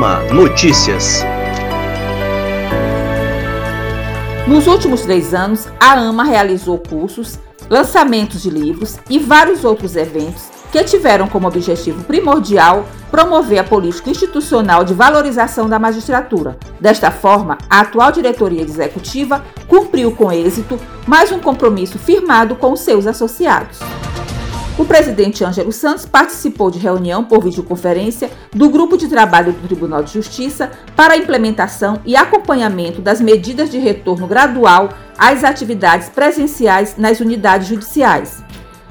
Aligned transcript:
AMA 0.00 0.20
Notícias. 0.32 1.22
Nos 4.46 4.66
últimos 4.66 5.02
três 5.02 5.34
anos, 5.34 5.68
a 5.78 5.92
AMA 5.92 6.24
realizou 6.24 6.78
cursos, 6.78 7.38
lançamentos 7.68 8.42
de 8.42 8.48
livros 8.48 8.96
e 9.10 9.18
vários 9.18 9.62
outros 9.62 9.96
eventos 9.96 10.44
que 10.72 10.82
tiveram 10.84 11.28
como 11.28 11.46
objetivo 11.46 12.02
primordial 12.04 12.86
promover 13.10 13.58
a 13.58 13.64
política 13.64 14.08
institucional 14.08 14.84
de 14.84 14.94
valorização 14.94 15.68
da 15.68 15.78
magistratura. 15.78 16.56
Desta 16.80 17.10
forma, 17.10 17.58
a 17.68 17.80
atual 17.80 18.10
diretoria 18.10 18.62
executiva 18.62 19.44
cumpriu 19.68 20.12
com 20.12 20.32
êxito 20.32 20.80
mais 21.06 21.30
um 21.30 21.38
compromisso 21.38 21.98
firmado 21.98 22.56
com 22.56 22.74
seus 22.74 23.06
associados. 23.06 23.78
O 24.80 24.84
presidente 24.86 25.44
Ângelo 25.44 25.72
Santos 25.72 26.06
participou 26.06 26.70
de 26.70 26.78
reunião 26.78 27.22
por 27.22 27.44
videoconferência 27.44 28.30
do 28.50 28.70
Grupo 28.70 28.96
de 28.96 29.08
Trabalho 29.08 29.52
do 29.52 29.68
Tribunal 29.68 30.02
de 30.02 30.14
Justiça 30.14 30.70
para 30.96 31.12
a 31.12 31.16
implementação 31.18 32.00
e 32.02 32.16
acompanhamento 32.16 33.02
das 33.02 33.20
medidas 33.20 33.68
de 33.68 33.76
retorno 33.76 34.26
gradual 34.26 34.88
às 35.18 35.44
atividades 35.44 36.08
presenciais 36.08 36.96
nas 36.96 37.20
unidades 37.20 37.68
judiciais. 37.68 38.42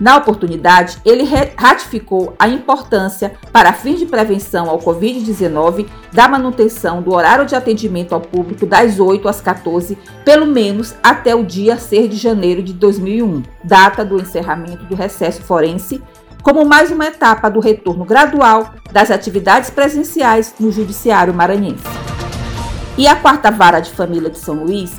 Na 0.00 0.16
oportunidade, 0.16 0.96
ele 1.04 1.28
ratificou 1.56 2.34
a 2.38 2.48
importância, 2.48 3.34
para 3.52 3.74
fins 3.74 3.98
de 3.98 4.06
prevenção 4.06 4.70
ao 4.70 4.78
Covid-19, 4.78 5.86
da 6.10 6.26
manutenção 6.26 7.02
do 7.02 7.12
horário 7.12 7.44
de 7.44 7.54
atendimento 7.54 8.14
ao 8.14 8.20
público 8.20 8.64
das 8.64 8.98
8 8.98 9.28
às 9.28 9.42
14, 9.42 9.98
pelo 10.24 10.46
menos 10.46 10.94
até 11.02 11.34
o 11.34 11.44
dia 11.44 11.76
6 11.76 12.08
de 12.08 12.16
janeiro 12.16 12.62
de 12.62 12.72
2001, 12.72 13.42
data 13.62 14.02
do 14.02 14.18
encerramento 14.18 14.86
do 14.86 14.94
recesso 14.94 15.42
forense, 15.42 16.02
como 16.42 16.64
mais 16.64 16.90
uma 16.90 17.06
etapa 17.06 17.50
do 17.50 17.60
retorno 17.60 18.06
gradual 18.06 18.72
das 18.90 19.10
atividades 19.10 19.68
presenciais 19.68 20.54
no 20.58 20.72
Judiciário 20.72 21.34
Maranhense. 21.34 21.84
E 22.96 23.06
a 23.06 23.16
quarta 23.16 23.50
vara 23.50 23.80
de 23.80 23.90
família 23.90 24.30
de 24.30 24.38
São 24.38 24.64
Luís 24.64 24.98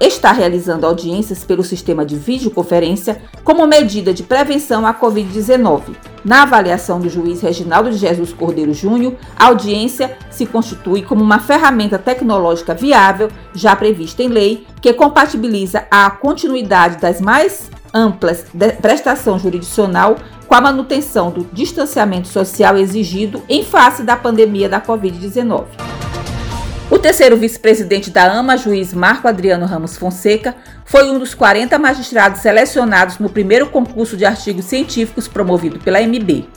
está 0.00 0.32
realizando 0.32 0.86
audiências 0.86 1.44
pelo 1.44 1.64
sistema 1.64 2.04
de 2.04 2.16
videoconferência 2.16 3.20
como 3.42 3.66
medida 3.66 4.14
de 4.14 4.22
prevenção 4.22 4.86
à 4.86 4.94
Covid-19. 4.94 5.96
Na 6.24 6.42
avaliação 6.42 7.00
do 7.00 7.08
juiz 7.08 7.40
Reginaldo 7.40 7.90
de 7.90 7.96
Jesus 7.96 8.32
Cordeiro 8.32 8.72
Júnior, 8.72 9.14
a 9.36 9.46
audiência 9.46 10.16
se 10.30 10.46
constitui 10.46 11.02
como 11.02 11.22
uma 11.22 11.38
ferramenta 11.38 11.98
tecnológica 11.98 12.74
viável, 12.74 13.28
já 13.54 13.74
prevista 13.74 14.22
em 14.22 14.28
lei, 14.28 14.66
que 14.80 14.92
compatibiliza 14.92 15.86
a 15.90 16.10
continuidade 16.10 16.98
das 16.98 17.20
mais 17.20 17.70
amplas 17.92 18.44
prestação 18.80 19.38
jurisdicional 19.38 20.16
com 20.46 20.54
a 20.54 20.60
manutenção 20.60 21.30
do 21.30 21.44
distanciamento 21.52 22.28
social 22.28 22.76
exigido 22.76 23.42
em 23.48 23.64
face 23.64 24.02
da 24.02 24.16
pandemia 24.16 24.68
da 24.68 24.80
Covid-19. 24.80 25.87
O 26.90 26.98
terceiro 26.98 27.36
vice-presidente 27.36 28.10
da 28.10 28.32
AMA, 28.32 28.56
juiz 28.56 28.94
Marco 28.94 29.28
Adriano 29.28 29.66
Ramos 29.66 29.94
Fonseca, 29.94 30.54
foi 30.86 31.10
um 31.10 31.18
dos 31.18 31.34
40 31.34 31.78
magistrados 31.78 32.40
selecionados 32.40 33.18
no 33.18 33.28
primeiro 33.28 33.66
concurso 33.68 34.16
de 34.16 34.24
artigos 34.24 34.64
científicos 34.64 35.28
promovido 35.28 35.78
pela 35.78 36.00
MB. 36.00 36.48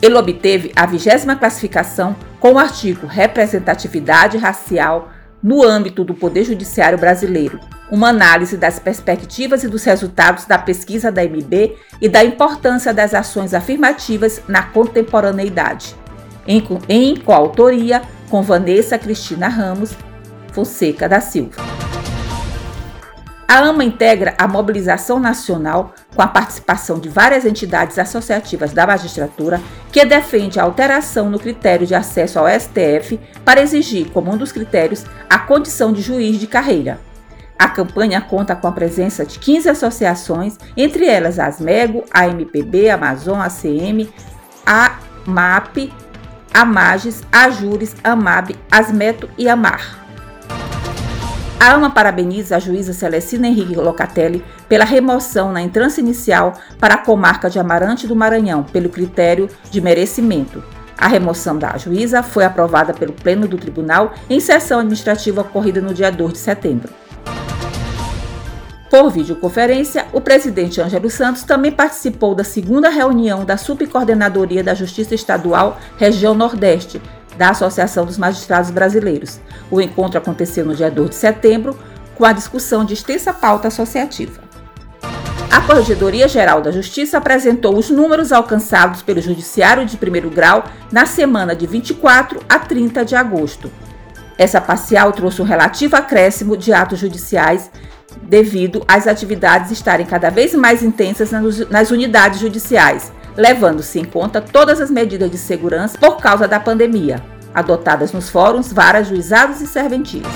Ele 0.00 0.14
obteve 0.14 0.72
a 0.74 0.86
vigésima 0.86 1.36
classificação 1.36 2.16
com 2.40 2.54
o 2.54 2.58
artigo 2.58 3.06
Representatividade 3.06 4.38
Racial 4.38 5.10
no 5.42 5.62
âmbito 5.62 6.02
do 6.02 6.14
Poder 6.14 6.44
Judiciário 6.44 6.96
Brasileiro, 6.96 7.60
uma 7.90 8.08
análise 8.08 8.56
das 8.56 8.78
perspectivas 8.78 9.64
e 9.64 9.68
dos 9.68 9.84
resultados 9.84 10.46
da 10.46 10.56
pesquisa 10.56 11.12
da 11.12 11.22
MB 11.22 11.76
e 12.00 12.08
da 12.08 12.24
importância 12.24 12.94
das 12.94 13.12
ações 13.12 13.52
afirmativas 13.52 14.40
na 14.48 14.62
contemporaneidade. 14.62 15.94
Em, 16.46 16.62
em 16.88 17.16
coautoria 17.16 18.00
com 18.34 18.42
Vanessa 18.42 18.98
Cristina 18.98 19.46
Ramos 19.46 19.94
Fonseca 20.52 21.08
da 21.08 21.20
Silva. 21.20 21.62
A 23.46 23.58
AMA 23.60 23.84
integra 23.84 24.34
a 24.36 24.48
mobilização 24.48 25.20
nacional 25.20 25.94
com 26.12 26.20
a 26.20 26.26
participação 26.26 26.98
de 26.98 27.08
várias 27.08 27.44
entidades 27.44 27.96
associativas 27.96 28.72
da 28.72 28.88
magistratura 28.88 29.60
que 29.92 30.04
defende 30.04 30.58
a 30.58 30.64
alteração 30.64 31.30
no 31.30 31.38
critério 31.38 31.86
de 31.86 31.94
acesso 31.94 32.40
ao 32.40 32.48
STF 32.48 33.20
para 33.44 33.62
exigir, 33.62 34.10
como 34.10 34.32
um 34.32 34.36
dos 34.36 34.50
critérios, 34.50 35.04
a 35.30 35.38
condição 35.38 35.92
de 35.92 36.02
juiz 36.02 36.36
de 36.36 36.48
carreira. 36.48 36.98
A 37.56 37.68
campanha 37.68 38.20
conta 38.20 38.56
com 38.56 38.66
a 38.66 38.72
presença 38.72 39.24
de 39.24 39.38
15 39.38 39.68
associações, 39.68 40.58
entre 40.76 41.06
elas 41.06 41.38
a 41.38 41.46
ASMEGO, 41.46 42.02
a 42.10 42.26
MPB, 42.26 42.90
a 42.90 42.96
Amazon, 42.96 43.38
a 43.40 43.48
CM, 43.48 44.12
a 44.66 44.98
MAP, 45.24 45.92
a 46.54 46.64
Magis, 46.64 47.24
a 47.32 47.50
Júris, 47.50 47.96
a 48.04 48.14
MAB, 48.14 48.54
Asmeto 48.70 49.28
e 49.36 49.48
a 49.48 49.56
MAR. 49.56 49.98
A 51.58 51.72
AMA 51.72 51.90
parabeniza 51.90 52.56
a 52.56 52.60
juíza 52.60 52.92
Celestina 52.92 53.48
Henrique 53.48 53.74
Locatelli 53.74 54.44
pela 54.68 54.84
remoção 54.84 55.50
na 55.50 55.60
entrância 55.60 56.00
inicial 56.00 56.52
para 56.78 56.94
a 56.94 56.98
comarca 56.98 57.50
de 57.50 57.58
Amarante 57.58 58.06
do 58.06 58.14
Maranhão, 58.14 58.62
pelo 58.62 58.88
critério 58.88 59.48
de 59.68 59.80
merecimento. 59.80 60.62
A 60.96 61.08
remoção 61.08 61.58
da 61.58 61.76
juíza 61.76 62.22
foi 62.22 62.44
aprovada 62.44 62.94
pelo 62.94 63.12
Pleno 63.12 63.48
do 63.48 63.58
Tribunal 63.58 64.14
em 64.30 64.38
sessão 64.38 64.78
administrativa 64.78 65.40
ocorrida 65.40 65.80
no 65.80 65.92
dia 65.92 66.12
2 66.12 66.34
de 66.34 66.38
setembro. 66.38 66.92
Por 68.94 69.10
videoconferência, 69.10 70.06
o 70.12 70.20
presidente 70.20 70.80
Ângelo 70.80 71.10
Santos 71.10 71.42
também 71.42 71.72
participou 71.72 72.32
da 72.32 72.44
segunda 72.44 72.88
reunião 72.88 73.44
da 73.44 73.56
Subcoordenadoria 73.56 74.62
da 74.62 74.72
Justiça 74.72 75.16
Estadual 75.16 75.80
Região 75.96 76.32
Nordeste, 76.32 77.02
da 77.36 77.48
Associação 77.48 78.06
dos 78.06 78.16
Magistrados 78.16 78.70
Brasileiros. 78.70 79.40
O 79.68 79.80
encontro 79.80 80.18
aconteceu 80.18 80.64
no 80.64 80.76
dia 80.76 80.92
2 80.92 81.10
de 81.10 81.16
setembro, 81.16 81.76
com 82.14 82.24
a 82.24 82.30
discussão 82.30 82.84
de 82.84 82.94
extensa 82.94 83.32
pauta 83.32 83.66
associativa. 83.66 84.40
A 85.50 85.60
Corregedoria 85.62 86.28
Geral 86.28 86.62
da 86.62 86.70
Justiça 86.70 87.18
apresentou 87.18 87.76
os 87.76 87.90
números 87.90 88.30
alcançados 88.30 89.02
pelo 89.02 89.20
Judiciário 89.20 89.84
de 89.84 89.96
Primeiro 89.96 90.30
Grau 90.30 90.62
na 90.92 91.04
semana 91.04 91.56
de 91.56 91.66
24 91.66 92.38
a 92.48 92.60
30 92.60 93.04
de 93.04 93.16
agosto. 93.16 93.72
Essa 94.36 94.60
parcial 94.60 95.12
trouxe 95.12 95.40
um 95.40 95.44
relativo 95.44 95.96
acréscimo 95.96 96.56
de 96.56 96.72
atos 96.72 96.98
judiciais 96.98 97.70
devido 98.22 98.84
às 98.86 99.06
atividades 99.06 99.70
estarem 99.70 100.06
cada 100.06 100.30
vez 100.30 100.54
mais 100.54 100.82
intensas 100.82 101.30
nas 101.70 101.90
unidades 101.90 102.40
judiciais, 102.40 103.12
levando-se 103.36 103.98
em 103.98 104.04
conta 104.04 104.40
todas 104.40 104.80
as 104.80 104.90
medidas 104.90 105.30
de 105.30 105.38
segurança 105.38 105.98
por 105.98 106.16
causa 106.18 106.46
da 106.46 106.60
pandemia, 106.60 107.22
adotadas 107.54 108.12
nos 108.12 108.28
fóruns, 108.28 108.72
varas, 108.72 109.08
juizados 109.08 109.60
e 109.60 109.66
serventias. 109.66 110.26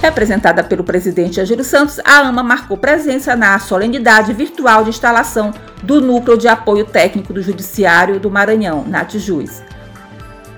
Representada 0.00 0.64
pelo 0.64 0.82
presidente 0.82 1.40
Ângelo 1.40 1.62
Santos, 1.62 2.00
a 2.04 2.20
AMA 2.20 2.42
marcou 2.42 2.76
presença 2.76 3.36
na 3.36 3.58
solenidade 3.58 4.32
virtual 4.32 4.82
de 4.82 4.90
instalação 4.90 5.52
do 5.82 6.00
Núcleo 6.00 6.38
de 6.38 6.48
Apoio 6.48 6.86
Técnico 6.86 7.34
do 7.34 7.42
Judiciário 7.42 8.18
do 8.18 8.30
Maranhão, 8.30 8.84
NATJUIZ. 8.86 9.62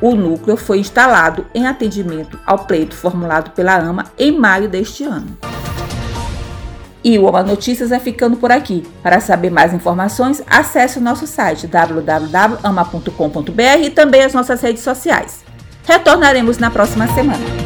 O 0.03 0.17
núcleo 0.17 0.57
foi 0.57 0.81
instalado 0.81 1.47
em 1.55 1.65
atendimento 1.65 2.37
ao 2.45 2.59
pleito 2.65 2.97
formulado 2.97 3.53
pela 3.53 3.77
AMA 3.77 4.07
em 4.19 4.37
maio 4.37 4.69
deste 4.69 5.05
ano. 5.05 5.39
E 7.05 7.17
o 7.19 7.25
Oma 7.25 7.45
Notícias 7.45 7.93
é 7.93 8.01
ficando 8.01 8.37
por 8.37 8.51
aqui. 8.51 8.85
Para 9.01 9.21
saber 9.21 9.51
mais 9.51 9.73
informações, 9.73 10.43
acesse 10.47 10.99
o 10.99 11.01
nosso 11.01 11.25
site 11.27 11.69
www.ama.com.br 11.69 13.13
e 13.81 13.91
também 13.91 14.25
as 14.25 14.35
nossas 14.35 14.61
redes 14.61 14.83
sociais. 14.83 15.45
Retornaremos 15.85 16.59
na 16.59 16.71
próxima 16.71 17.07
semana. 17.15 17.62